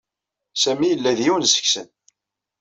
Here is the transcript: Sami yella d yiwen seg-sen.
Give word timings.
Sami 0.61 0.87
yella 0.87 1.17
d 1.17 1.19
yiwen 1.23 1.43
seg-sen. 1.53 1.87